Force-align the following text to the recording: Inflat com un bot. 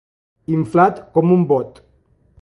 Inflat 0.55 1.03
com 1.19 1.35
un 1.39 1.47
bot. 1.55 1.79